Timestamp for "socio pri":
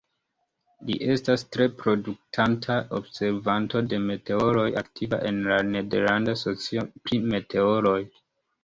6.47-7.25